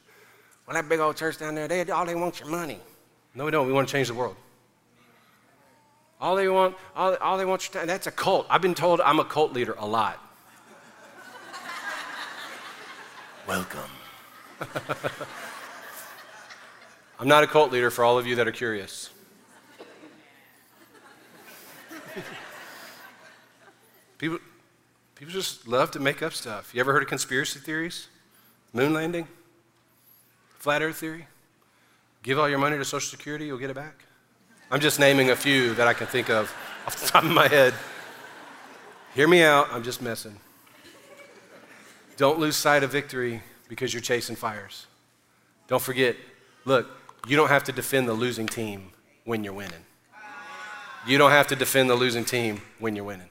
[0.65, 2.79] Well, that big old church down there, they, all they want your money.
[3.37, 3.67] No, we don't.
[3.67, 4.35] We want to change the world.
[6.19, 8.47] All they want, all, all they want you to, that's a cult.
[8.49, 10.19] I've been told I'm a cult leader a lot.
[13.47, 13.91] Welcome.
[17.19, 19.11] I'm not a cult leader for all of you that are curious.
[24.17, 24.39] people,
[25.13, 26.73] people just love to make up stuff.
[26.73, 28.07] You ever heard of conspiracy theories?
[28.73, 29.27] Moon landing?
[30.57, 31.27] Flat earth theory?
[32.27, 34.03] Give all your money to Social Security, you'll get it back?
[34.69, 36.53] I'm just naming a few that I can think of
[36.85, 37.73] off the top of my head.
[39.15, 40.37] Hear me out, I'm just messing.
[42.17, 44.87] Don't lose sight of victory because you're chasing fires.
[45.69, 46.17] Don't forget,
[46.65, 46.89] look,
[47.29, 48.91] you don't have to defend the losing team
[49.23, 49.85] when you're winning.
[51.07, 53.29] You don't have to defend the losing team when you're winning.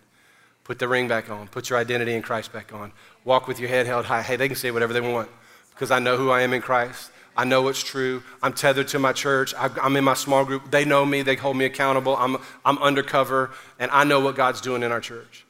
[0.64, 1.48] Put the ring back on.
[1.48, 2.92] Put your identity in Christ back on.
[3.26, 4.22] Walk with your head held high.
[4.22, 5.28] Hey, they can say whatever they want
[5.72, 7.10] because I know who I am in Christ.
[7.36, 8.22] I know it's true.
[8.42, 9.52] I'm tethered to my church.
[9.58, 10.70] I'm in my small group.
[10.70, 11.22] They know me.
[11.22, 12.16] They hold me accountable.
[12.16, 15.44] I'm, I'm undercover, and I know what God's doing in our church.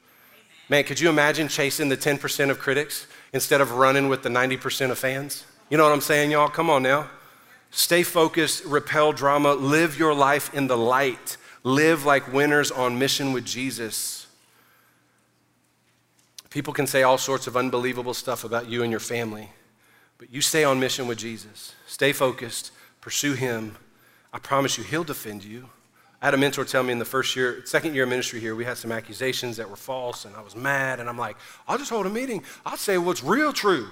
[0.69, 4.91] Man, could you imagine chasing the 10% of critics instead of running with the 90%
[4.91, 5.45] of fans?
[5.69, 6.49] You know what I'm saying, y'all?
[6.49, 7.09] Come on now.
[7.71, 13.31] Stay focused, repel drama, live your life in the light, live like winners on mission
[13.31, 14.27] with Jesus.
[16.49, 19.49] People can say all sorts of unbelievable stuff about you and your family.
[20.17, 21.75] But you stay on mission with Jesus.
[21.85, 23.77] Stay focused, pursue Him.
[24.33, 25.69] I promise you, He'll defend you.
[26.21, 28.55] I had a mentor tell me in the first year, second year of ministry here,
[28.55, 31.77] we had some accusations that were false, and I was mad, and I'm like, I'll
[31.77, 32.43] just hold a meeting.
[32.65, 33.87] I'll say what's real true.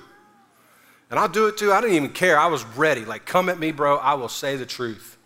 [1.11, 1.71] And I'll do it too.
[1.71, 2.39] I didn't even care.
[2.39, 3.05] I was ready.
[3.05, 3.97] Like, come at me, bro.
[3.97, 5.17] I will say the truth.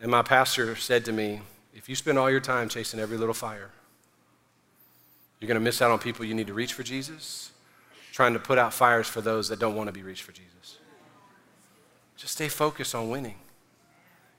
[0.00, 1.40] And my pastor said to me,
[1.74, 3.70] if you spend all your time chasing every little fire,
[5.40, 7.51] you're going to miss out on people you need to reach for Jesus
[8.12, 10.78] trying to put out fires for those that don't want to be reached for Jesus.
[12.16, 13.36] Just stay focused on winning.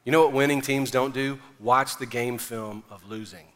[0.06, 1.40] You know what winning teams don't do?
[1.60, 3.48] Watch the game film of losing.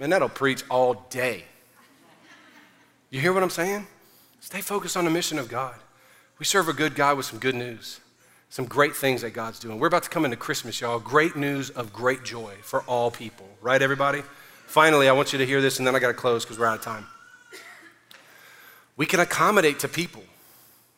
[0.00, 1.44] Man, that'll preach all day.
[3.10, 3.86] You hear what I'm saying?
[4.40, 5.76] Stay focused on the mission of God.
[6.38, 8.00] We serve a good God with some good news,
[8.48, 9.78] some great things that God's doing.
[9.78, 10.98] We're about to come into Christmas, y'all.
[10.98, 14.22] Great news of great joy for all people, right, everybody?
[14.66, 16.66] Finally, I want you to hear this, and then I got to close because we're
[16.66, 17.06] out of time.
[18.96, 20.22] We can accommodate to people.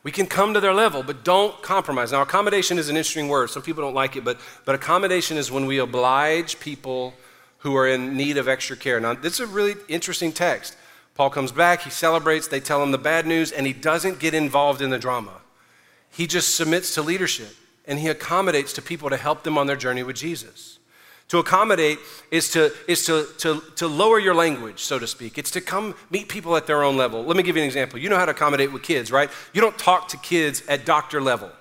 [0.03, 2.11] We can come to their level, but don't compromise.
[2.11, 3.49] Now, accommodation is an interesting word.
[3.49, 7.13] Some people don't like it, but, but accommodation is when we oblige people
[7.59, 8.99] who are in need of extra care.
[8.99, 10.77] Now, this is a really interesting text.
[11.15, 14.33] Paul comes back, he celebrates, they tell him the bad news, and he doesn't get
[14.33, 15.41] involved in the drama.
[16.11, 17.53] He just submits to leadership
[17.87, 20.77] and he accommodates to people to help them on their journey with Jesus.
[21.29, 21.99] To accommodate
[22.31, 25.37] is to, is to, to, to lower your language, so to speak.
[25.37, 27.23] It's to come meet people at their own level.
[27.23, 27.99] Let me give you an example.
[27.99, 29.29] You know how to accommodate with kids, right?
[29.51, 31.51] You don't talk to kids at doctor level,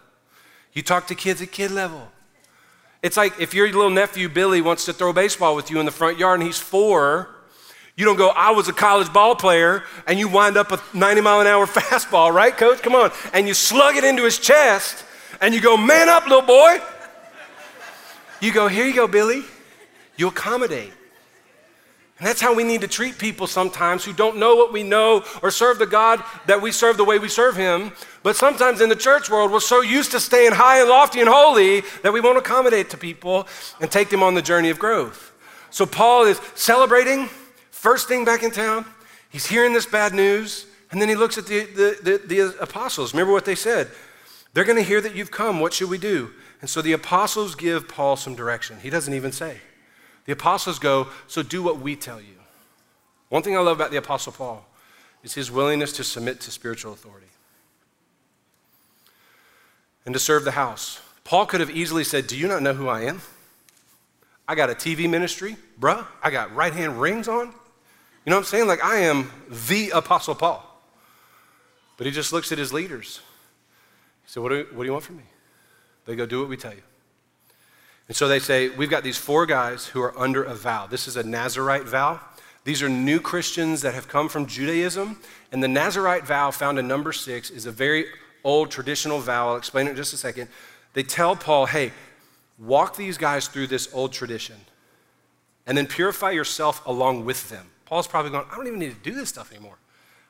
[0.73, 2.09] you talk to kids at kid level.
[3.03, 5.93] It's like if your little nephew Billy wants to throw baseball with you in the
[5.93, 7.29] front yard and he's four,
[7.97, 11.21] you don't go, I was a college ball player, and you wind up a 90
[11.23, 12.83] mile an hour fastball, right, coach?
[12.83, 13.11] Come on.
[13.33, 15.05] And you slug it into his chest,
[15.41, 16.79] and you go, Man up, little boy.
[18.41, 19.43] You go, Here you go, Billy.
[20.17, 20.93] You accommodate.
[22.19, 25.23] And that's how we need to treat people sometimes who don't know what we know
[25.43, 27.93] or serve the God that we serve the way we serve Him.
[28.23, 31.29] But sometimes in the church world, we're so used to staying high and lofty and
[31.29, 33.47] holy that we won't accommodate to people
[33.81, 35.33] and take them on the journey of growth.
[35.71, 37.29] So Paul is celebrating,
[37.71, 38.87] first thing back in town.
[39.29, 43.13] He's hearing this bad news, and then he looks at the, the, the, the apostles.
[43.13, 43.91] Remember what they said?
[44.55, 45.61] They're going to hear that you've come.
[45.61, 46.31] What should we do?
[46.63, 48.79] And so the apostles give Paul some direction.
[48.81, 49.59] He doesn't even say.
[50.27, 52.35] The apostles go, So do what we tell you.
[53.29, 54.65] One thing I love about the apostle Paul
[55.23, 57.27] is his willingness to submit to spiritual authority
[60.05, 61.01] and to serve the house.
[61.25, 63.21] Paul could have easily said, Do you not know who I am?
[64.49, 66.07] I got a TV ministry, bruh.
[66.23, 67.47] I got right hand rings on.
[67.47, 68.69] You know what I'm saying?
[68.69, 69.31] Like, I am
[69.69, 70.63] the Apostle Paul.
[71.97, 73.21] But he just looks at his leaders.
[74.25, 75.25] He said, What do, what do you want from me?
[76.05, 76.83] They go, Do what we tell you.
[78.09, 80.87] And so they say, We've got these four guys who are under a vow.
[80.87, 82.21] This is a Nazarite vow.
[82.65, 85.21] These are new Christians that have come from Judaism.
[85.53, 88.07] And the Nazarite vow, found in number six, is a very
[88.43, 89.51] old traditional vow.
[89.51, 90.49] I'll explain it in just a second.
[90.93, 91.93] They tell Paul, Hey,
[92.59, 94.57] walk these guys through this old tradition
[95.67, 97.71] and then purify yourself along with them.
[97.85, 99.79] Paul's probably going, I don't even need to do this stuff anymore.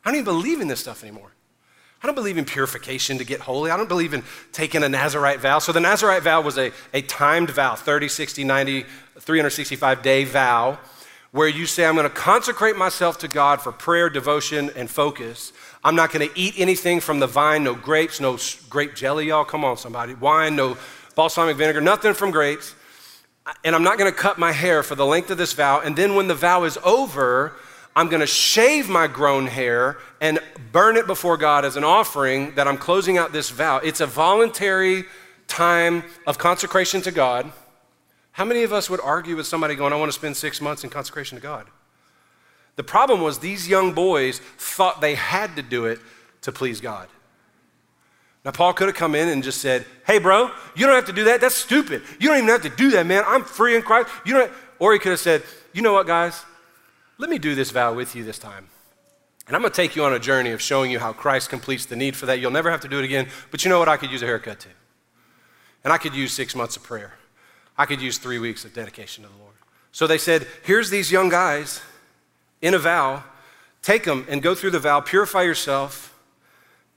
[0.04, 1.32] I don't even believe in this stuff anymore.
[2.02, 3.70] I don't believe in purification to get holy.
[3.70, 5.58] I don't believe in taking a Nazarite vow.
[5.58, 8.84] So the Nazarite vow was a, a timed vow 30, 60, 90,
[9.18, 10.78] 365 day vow
[11.32, 15.52] where you say, I'm going to consecrate myself to God for prayer, devotion, and focus.
[15.84, 18.38] I'm not going to eat anything from the vine, no grapes, no
[18.70, 19.44] grape jelly, y'all.
[19.44, 20.14] Come on, somebody.
[20.14, 20.78] Wine, no
[21.14, 22.74] balsamic vinegar, nothing from grapes.
[23.64, 25.80] And I'm not going to cut my hair for the length of this vow.
[25.80, 27.54] And then when the vow is over,
[27.96, 30.38] I'm going to shave my grown hair and
[30.70, 33.78] burn it before God as an offering that I'm closing out this vow.
[33.78, 35.04] It's a voluntary
[35.48, 37.50] time of consecration to God.
[38.32, 40.84] How many of us would argue with somebody going, I want to spend six months
[40.84, 41.66] in consecration to God?
[42.76, 45.98] The problem was these young boys thought they had to do it
[46.42, 47.08] to please God.
[48.44, 51.14] Now, Paul could have come in and just said, Hey, bro, you don't have to
[51.14, 51.40] do that.
[51.40, 52.02] That's stupid.
[52.20, 53.24] You don't even have to do that, man.
[53.26, 54.10] I'm free in Christ.
[54.26, 54.52] You don't.
[54.78, 56.44] Or he could have said, You know what, guys?
[57.18, 58.68] Let me do this vow with you this time.
[59.46, 61.86] And I'm going to take you on a journey of showing you how Christ completes
[61.86, 62.40] the need for that.
[62.40, 63.28] You'll never have to do it again.
[63.50, 63.88] But you know what?
[63.88, 64.70] I could use a haircut too.
[65.84, 67.14] And I could use six months of prayer.
[67.78, 69.54] I could use three weeks of dedication to the Lord.
[69.92, 71.80] So they said, Here's these young guys
[72.60, 73.24] in a vow.
[73.82, 76.18] Take them and go through the vow, purify yourself,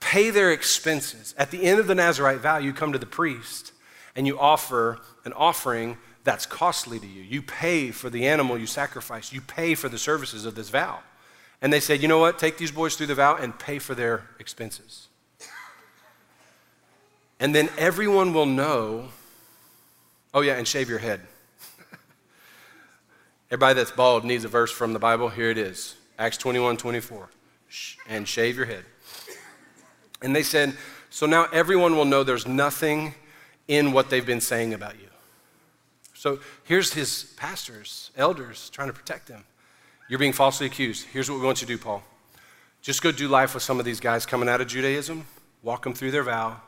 [0.00, 1.34] pay their expenses.
[1.38, 3.72] At the end of the Nazarite vow, you come to the priest
[4.16, 7.22] and you offer an offering that's costly to you.
[7.22, 11.00] You pay for the animal you sacrifice, you pay for the services of this vow.
[11.62, 12.38] And they said, you know what?
[12.38, 15.08] Take these boys through the vow and pay for their expenses.
[17.38, 19.08] And then everyone will know.
[20.32, 21.20] Oh, yeah, and shave your head.
[23.50, 25.28] Everybody that's bald needs a verse from the Bible.
[25.28, 27.28] Here it is Acts 21 24.
[28.08, 28.84] And shave your head.
[30.22, 30.76] And they said,
[31.08, 33.14] So now everyone will know there's nothing
[33.68, 35.09] in what they've been saying about you.
[36.20, 39.42] So here's his pastors, elders trying to protect him.
[40.06, 41.06] You're being falsely accused.
[41.06, 42.02] Here's what we want you to do, Paul.
[42.82, 45.24] Just go do life with some of these guys coming out of Judaism,
[45.62, 46.60] walk them through their vow,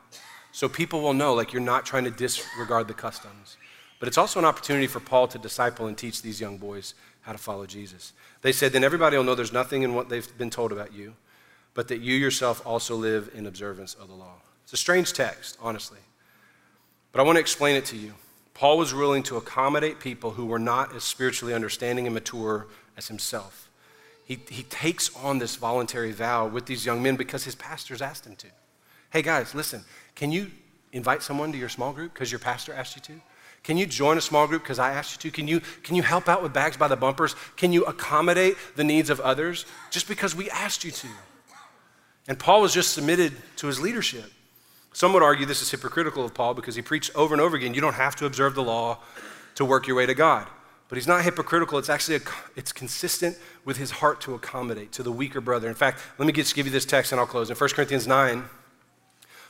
[0.52, 3.58] so people will know, like, you're not trying to disregard the customs.
[3.98, 7.32] But it's also an opportunity for Paul to disciple and teach these young boys how
[7.32, 8.14] to follow Jesus.
[8.40, 11.12] They said, then everybody will know there's nothing in what they've been told about you,
[11.74, 14.36] but that you yourself also live in observance of the law.
[14.64, 16.00] It's a strange text, honestly.
[17.12, 18.14] But I want to explain it to you.
[18.54, 23.08] Paul was willing to accommodate people who were not as spiritually understanding and mature as
[23.08, 23.70] himself.
[24.24, 28.26] He, he takes on this voluntary vow with these young men because his pastors asked
[28.26, 28.46] him to.
[29.10, 29.84] Hey, guys, listen,
[30.14, 30.50] can you
[30.92, 33.20] invite someone to your small group because your pastor asked you to?
[33.62, 35.34] Can you join a small group because I asked you to?
[35.34, 37.36] Can you, can you help out with bags by the bumpers?
[37.56, 41.08] Can you accommodate the needs of others just because we asked you to?
[42.28, 44.24] And Paul was just submitted to his leadership.
[44.92, 47.74] Some would argue this is hypocritical of Paul because he preached over and over again
[47.74, 48.98] you don't have to observe the law
[49.54, 50.48] to work your way to God.
[50.88, 51.78] But he's not hypocritical.
[51.78, 52.20] It's actually a,
[52.54, 55.68] it's consistent with his heart to accommodate to the weaker brother.
[55.68, 57.48] In fact, let me just give you this text and I'll close.
[57.48, 58.44] In 1 Corinthians 9,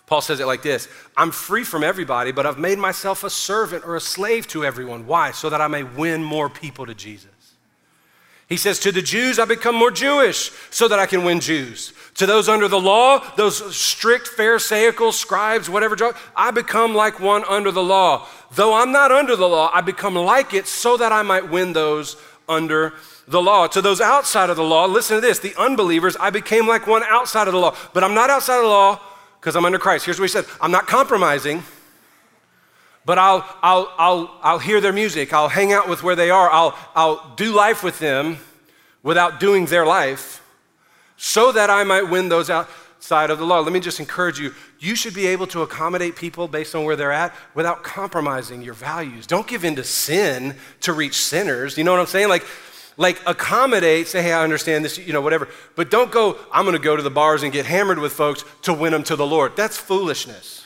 [0.07, 0.87] Paul says it like this
[1.17, 5.07] I'm free from everybody, but I've made myself a servant or a slave to everyone.
[5.07, 5.33] Why?
[5.33, 7.32] So that I may win more people to Jesus.
[8.53, 11.95] He says, To the Jews, I become more Jewish so that I can win Jews.
[12.17, 15.97] To those under the law, those strict Pharisaical scribes, whatever,
[16.37, 18.29] I become like one under the law.
[18.51, 21.73] Though I'm not under the law, I become like it so that I might win
[21.73, 22.93] those under
[23.27, 23.69] the law.
[23.69, 27.05] To those outside of the law, listen to this the unbelievers, I became like one
[27.05, 27.75] outside of the law.
[27.95, 29.01] But I'm not outside of the law
[29.41, 30.05] because I'm under Christ.
[30.05, 31.63] Here's what he said I'm not compromising,
[33.05, 35.33] but I'll, I'll, I'll, I'll hear their music.
[35.33, 36.51] I'll hang out with where they are.
[36.51, 38.39] I'll, I'll do life with them
[39.03, 40.43] without doing their life
[41.17, 43.61] so that I might win those outside of the law.
[43.61, 46.97] Let me just encourage you you should be able to accommodate people based on where
[46.97, 49.27] they're at without compromising your values.
[49.29, 51.79] Don't give in to sin to reach sinners.
[51.79, 52.29] You know what I'm saying?
[52.29, 52.45] Like,
[52.97, 55.49] like accommodate, say, hey, I understand this, you know, whatever.
[55.77, 58.45] But don't go, I'm going to go to the bars and get hammered with folks
[58.63, 59.57] to win them to the Lord.
[59.57, 60.62] That's foolishness.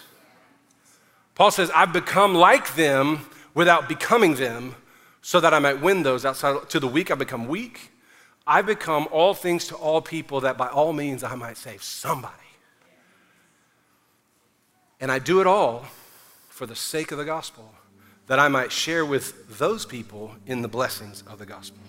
[1.36, 3.20] Paul says, I've become like them
[3.54, 4.74] without becoming them
[5.20, 6.68] so that I might win those outside.
[6.70, 7.92] To the weak, I become weak.
[8.46, 12.34] I become all things to all people that by all means I might save somebody.
[14.98, 15.84] And I do it all
[16.48, 17.70] for the sake of the gospel,
[18.28, 21.82] that I might share with those people in the blessings of the gospel.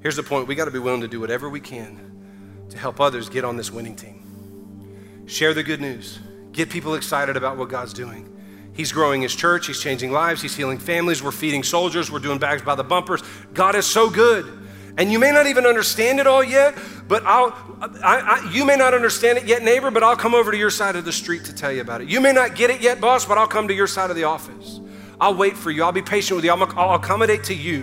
[0.00, 3.00] Here's the point we got to be willing to do whatever we can to help
[3.00, 5.24] others get on this winning team.
[5.26, 6.20] Share the good news,
[6.52, 8.28] get people excited about what God's doing.
[8.72, 12.38] He's growing his church, he's changing lives, he's healing families, we're feeding soldiers, we're doing
[12.38, 13.22] bags by the bumpers.
[13.52, 14.60] God is so good.
[14.96, 16.76] And you may not even understand it all yet,
[17.08, 17.54] but I'll,
[18.02, 20.70] I, I, you may not understand it yet, neighbor, but I'll come over to your
[20.70, 22.08] side of the street to tell you about it.
[22.08, 24.24] You may not get it yet, boss, but I'll come to your side of the
[24.24, 24.80] office.
[25.20, 25.84] I'll wait for you.
[25.84, 26.50] I'll be patient with you.
[26.50, 27.82] I'll, I'll accommodate to you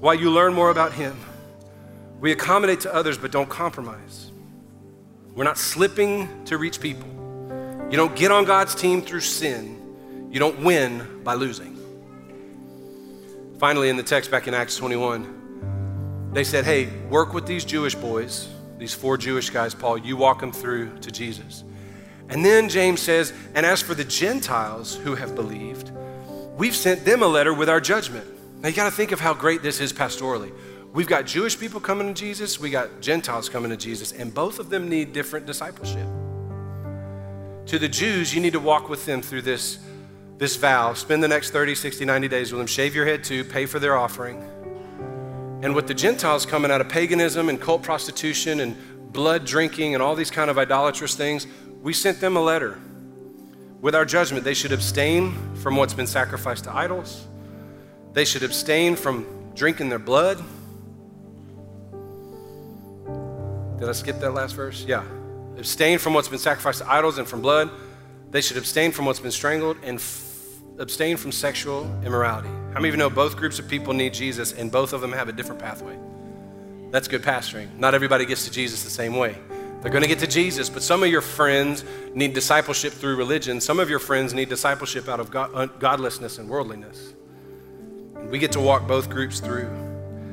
[0.00, 1.16] while you learn more about Him.
[2.20, 4.30] We accommodate to others, but don't compromise.
[5.34, 7.08] We're not slipping to reach people.
[7.90, 9.81] You don't get on God's team through sin,
[10.32, 11.78] you don't win by losing.
[13.58, 17.94] Finally, in the text back in Acts 21, they said, Hey, work with these Jewish
[17.94, 21.62] boys, these four Jewish guys, Paul, you walk them through to Jesus.
[22.28, 25.92] And then James says, And as for the Gentiles who have believed,
[26.56, 28.26] we've sent them a letter with our judgment.
[28.62, 30.50] Now you got to think of how great this is pastorally.
[30.94, 34.58] We've got Jewish people coming to Jesus, we got Gentiles coming to Jesus, and both
[34.58, 36.06] of them need different discipleship.
[37.66, 39.78] To the Jews, you need to walk with them through this,
[40.42, 40.92] this vow.
[40.92, 42.66] Spend the next 30, 60, 90 days with them.
[42.66, 44.42] Shave your head too, pay for their offering.
[45.62, 48.76] And with the Gentiles coming out of paganism and cult prostitution and
[49.12, 51.46] blood drinking and all these kind of idolatrous things,
[51.80, 52.76] we sent them a letter
[53.80, 54.42] with our judgment.
[54.42, 57.28] They should abstain from what's been sacrificed to idols.
[58.12, 59.24] They should abstain from
[59.54, 60.38] drinking their blood.
[63.78, 64.84] Did I skip that last verse?
[64.84, 65.04] Yeah.
[65.56, 67.70] Abstain from what's been sacrificed to idols and from blood.
[68.32, 70.00] They should abstain from what's been strangled and
[70.82, 72.48] abstain from sexual immorality.
[72.48, 75.12] How many of you know both groups of people need Jesus and both of them
[75.12, 75.96] have a different pathway?
[76.90, 77.74] That's good pastoring.
[77.78, 79.36] Not everybody gets to Jesus the same way.
[79.80, 83.60] They're going to get to Jesus, but some of your friends need discipleship through religion.
[83.60, 87.14] Some of your friends need discipleship out of God, godlessness and worldliness.
[88.30, 89.70] We get to walk both groups through.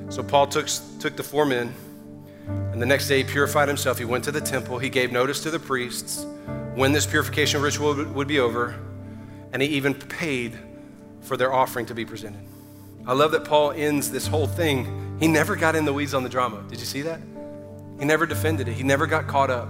[0.09, 0.67] So Paul took,
[0.99, 1.73] took the four men,
[2.47, 3.97] and the next day he purified himself.
[3.97, 4.77] He went to the temple.
[4.79, 6.25] He gave notice to the priests
[6.75, 8.75] when this purification ritual would be over,
[9.53, 10.57] and he even paid
[11.21, 12.41] for their offering to be presented.
[13.05, 15.17] I love that Paul ends this whole thing.
[15.19, 16.63] He never got in the weeds on the drama.
[16.69, 17.19] Did you see that?
[17.99, 19.69] He never defended it, he never got caught up.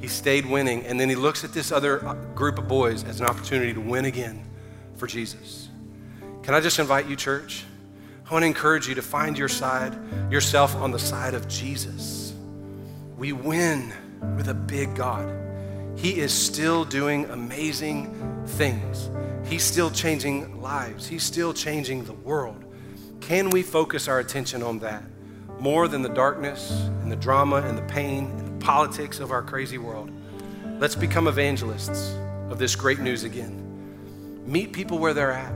[0.00, 1.98] He stayed winning, and then he looks at this other
[2.34, 4.44] group of boys as an opportunity to win again
[4.96, 5.68] for Jesus.
[6.42, 7.64] Can I just invite you, church?
[8.28, 9.96] I want to encourage you to find your side,
[10.30, 12.32] yourself on the side of Jesus.
[13.16, 13.92] We win
[14.36, 15.28] with a big God.
[15.98, 19.10] He is still doing amazing things.
[19.44, 21.08] He's still changing lives.
[21.08, 22.64] He's still changing the world.
[23.20, 25.02] Can we focus our attention on that
[25.58, 26.70] more than the darkness
[27.02, 30.12] and the drama and the pain and the politics of our crazy world?
[30.78, 32.14] Let's become evangelists
[32.48, 33.64] of this great news again.
[34.46, 35.52] Meet people where they're at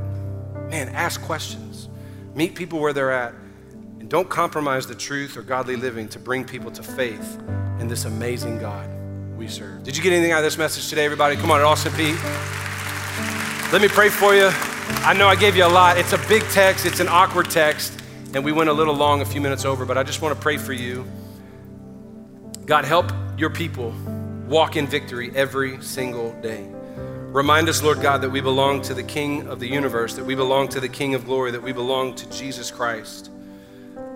[0.69, 1.89] man, ask questions,
[2.35, 3.35] meet people where they're at,
[4.01, 7.41] and don't compromise the truth or godly living to bring people to faith
[7.79, 8.89] in this amazing God
[9.43, 9.83] we serve.
[9.83, 11.35] Did you get anything out of this message today, everybody?
[11.35, 12.13] Come on, Austin Peay.
[13.73, 14.51] Let me pray for you.
[15.03, 15.99] I know I gave you a lot.
[15.99, 18.01] It's a big text, it's an awkward text,
[18.35, 20.41] and we went a little long, a few minutes over, but I just want to
[20.41, 21.05] pray for you.
[22.67, 23.91] God, help your people
[24.47, 26.65] walk in victory every single day.
[27.33, 30.37] Remind us, Lord God, that we belong to the King of the universe, that we
[30.37, 33.29] belong to the King of glory, that we belong to Jesus Christ,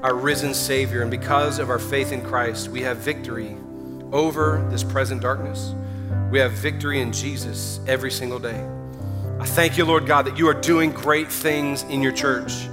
[0.02, 1.02] our risen Savior.
[1.02, 3.56] And because of our faith in Christ, we have victory
[4.16, 5.74] over this present darkness.
[6.30, 8.66] we have victory in Jesus every single day.
[9.38, 12.68] I thank you, Lord God, that you are doing great things in your church.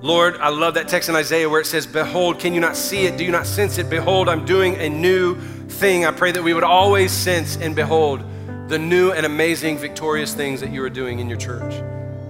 [0.00, 3.06] Lord, I love that text in Isaiah where it says, Behold, can you not see
[3.06, 3.16] it?
[3.16, 3.88] Do you not sense it?
[3.88, 5.36] Behold, I'm doing a new
[5.68, 6.04] thing.
[6.04, 8.24] I pray that we would always sense and behold
[8.68, 11.74] the new and amazing, victorious things that you are doing in your church.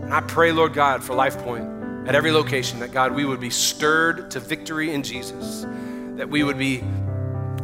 [0.03, 1.67] And I pray, Lord God, for Life Point
[2.07, 5.65] at every location that God, we would be stirred to victory in Jesus,
[6.17, 6.85] that we would be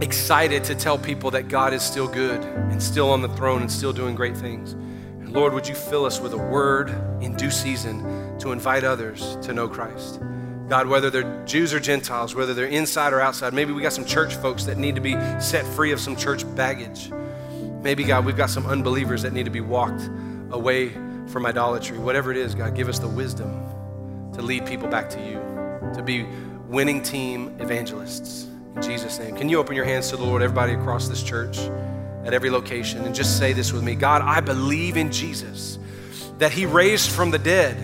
[0.00, 3.70] excited to tell people that God is still good and still on the throne and
[3.70, 4.72] still doing great things.
[4.72, 6.90] And Lord, would you fill us with a word
[7.20, 10.20] in due season to invite others to know Christ?
[10.68, 14.04] God, whether they're Jews or Gentiles, whether they're inside or outside, maybe we got some
[14.04, 17.10] church folks that need to be set free of some church baggage.
[17.82, 20.02] Maybe, God, we've got some unbelievers that need to be walked
[20.50, 20.90] away
[21.26, 21.98] from idolatry.
[21.98, 23.64] Whatever it is, God, give us the wisdom
[24.34, 26.26] to lead people back to you, to be
[26.68, 28.47] winning team evangelists.
[28.78, 29.34] In Jesus' name.
[29.34, 31.58] Can you open your hands to the Lord, everybody across this church,
[32.24, 35.80] at every location, and just say this with me God, I believe in Jesus,
[36.38, 37.76] that He raised from the dead,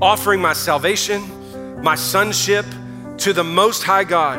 [0.00, 2.64] offering my salvation, my sonship
[3.18, 4.38] to the Most High God,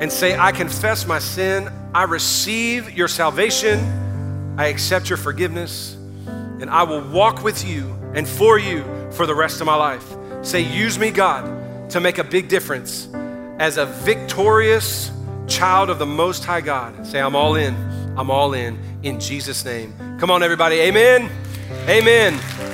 [0.00, 3.80] and say, I confess my sin, I receive your salvation,
[4.58, 5.94] I accept your forgiveness,
[6.26, 10.06] and I will walk with you and for you for the rest of my life.
[10.40, 13.08] Say, use me, God, to make a big difference
[13.58, 15.10] as a victorious
[15.50, 17.06] child of the Most High God.
[17.06, 17.74] Say, I'm all in.
[18.16, 19.92] I'm all in in Jesus' name.
[20.18, 20.76] Come on, everybody.
[20.76, 21.28] Amen.
[21.88, 22.69] Amen.